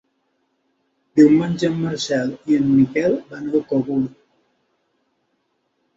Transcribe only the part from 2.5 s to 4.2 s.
i en Miquel van al Cogul.